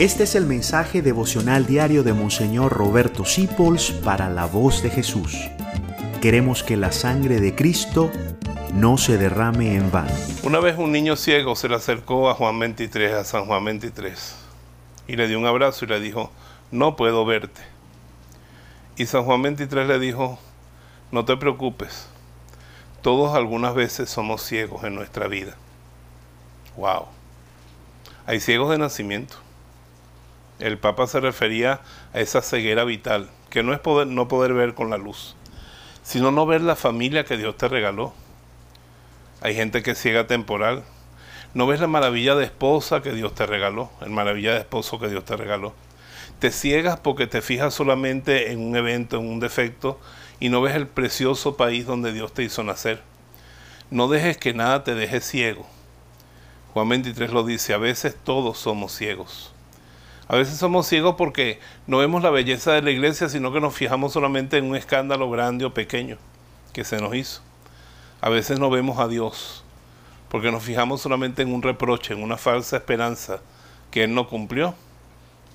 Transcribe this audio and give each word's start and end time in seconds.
Este 0.00 0.22
es 0.24 0.34
el 0.34 0.46
mensaje 0.46 1.02
devocional 1.02 1.66
diario 1.66 2.02
de 2.02 2.14
Monseñor 2.14 2.72
Roberto 2.72 3.26
Sipols 3.26 3.90
para 3.90 4.30
la 4.30 4.46
voz 4.46 4.82
de 4.82 4.88
Jesús. 4.88 5.36
Queremos 6.22 6.62
que 6.62 6.78
la 6.78 6.90
sangre 6.90 7.38
de 7.38 7.54
Cristo 7.54 8.10
no 8.72 8.96
se 8.96 9.18
derrame 9.18 9.76
en 9.76 9.90
vano. 9.90 10.10
Una 10.42 10.58
vez 10.58 10.78
un 10.78 10.90
niño 10.90 11.16
ciego 11.16 11.54
se 11.54 11.68
le 11.68 11.74
acercó 11.74 12.30
a 12.30 12.34
Juan 12.34 12.58
23, 12.58 13.12
a 13.12 13.24
San 13.24 13.44
Juan 13.44 13.62
23, 13.62 14.36
y 15.06 15.16
le 15.16 15.28
dio 15.28 15.38
un 15.38 15.44
abrazo 15.44 15.84
y 15.84 15.88
le 15.88 16.00
dijo, 16.00 16.32
no 16.70 16.96
puedo 16.96 17.26
verte. 17.26 17.60
Y 18.96 19.04
San 19.04 19.24
Juan 19.24 19.42
23 19.42 19.86
le 19.86 19.98
dijo, 19.98 20.38
no 21.12 21.26
te 21.26 21.36
preocupes, 21.36 22.06
todos 23.02 23.34
algunas 23.34 23.74
veces 23.74 24.08
somos 24.08 24.42
ciegos 24.42 24.82
en 24.82 24.94
nuestra 24.94 25.28
vida. 25.28 25.56
Wow. 26.78 27.04
Hay 28.24 28.40
ciegos 28.40 28.70
de 28.70 28.78
nacimiento 28.78 29.49
el 30.60 30.78
Papa 30.78 31.06
se 31.06 31.20
refería 31.20 31.80
a 32.12 32.20
esa 32.20 32.42
ceguera 32.42 32.84
vital, 32.84 33.30
que 33.48 33.62
no 33.62 33.72
es 33.72 33.80
poder, 33.80 34.06
no 34.06 34.28
poder 34.28 34.52
ver 34.54 34.74
con 34.74 34.90
la 34.90 34.98
luz, 34.98 35.34
sino 36.02 36.30
no 36.30 36.46
ver 36.46 36.60
la 36.60 36.76
familia 36.76 37.24
que 37.24 37.36
Dios 37.36 37.56
te 37.56 37.68
regaló. 37.68 38.12
Hay 39.40 39.54
gente 39.54 39.82
que 39.82 39.92
es 39.92 39.98
ciega 39.98 40.26
temporal. 40.26 40.84
No 41.54 41.66
ves 41.66 41.80
la 41.80 41.86
maravilla 41.86 42.34
de 42.36 42.44
esposa 42.44 43.02
que 43.02 43.12
Dios 43.12 43.34
te 43.34 43.46
regaló, 43.46 43.90
el 44.02 44.10
maravilla 44.10 44.52
de 44.54 44.60
esposo 44.60 45.00
que 45.00 45.08
Dios 45.08 45.24
te 45.24 45.36
regaló. 45.36 45.74
Te 46.38 46.52
ciegas 46.52 47.00
porque 47.00 47.26
te 47.26 47.42
fijas 47.42 47.74
solamente 47.74 48.52
en 48.52 48.60
un 48.60 48.76
evento, 48.76 49.18
en 49.18 49.26
un 49.28 49.40
defecto, 49.40 49.98
y 50.38 50.48
no 50.48 50.62
ves 50.62 50.76
el 50.76 50.86
precioso 50.86 51.56
país 51.56 51.86
donde 51.86 52.12
Dios 52.12 52.32
te 52.32 52.44
hizo 52.44 52.62
nacer. 52.62 53.02
No 53.90 54.08
dejes 54.08 54.38
que 54.38 54.54
nada 54.54 54.84
te 54.84 54.94
deje 54.94 55.20
ciego. 55.20 55.66
Juan 56.72 56.88
23 56.88 57.32
lo 57.32 57.42
dice, 57.42 57.74
a 57.74 57.78
veces 57.78 58.16
todos 58.22 58.58
somos 58.58 58.92
ciegos. 58.92 59.52
A 60.30 60.36
veces 60.36 60.58
somos 60.58 60.86
ciegos 60.86 61.16
porque 61.16 61.58
no 61.88 61.98
vemos 61.98 62.22
la 62.22 62.30
belleza 62.30 62.70
de 62.70 62.82
la 62.82 62.92
iglesia, 62.92 63.28
sino 63.28 63.52
que 63.52 63.60
nos 63.60 63.74
fijamos 63.74 64.12
solamente 64.12 64.58
en 64.58 64.66
un 64.66 64.76
escándalo 64.76 65.28
grande 65.28 65.64
o 65.64 65.74
pequeño 65.74 66.18
que 66.72 66.84
se 66.84 67.00
nos 67.00 67.16
hizo. 67.16 67.42
A 68.20 68.28
veces 68.28 68.60
no 68.60 68.70
vemos 68.70 69.00
a 69.00 69.08
Dios 69.08 69.64
porque 70.28 70.52
nos 70.52 70.62
fijamos 70.62 71.00
solamente 71.00 71.42
en 71.42 71.52
un 71.52 71.62
reproche, 71.62 72.14
en 72.14 72.22
una 72.22 72.36
falsa 72.36 72.76
esperanza 72.76 73.40
que 73.90 74.04
Él 74.04 74.14
no 74.14 74.28
cumplió. 74.28 74.76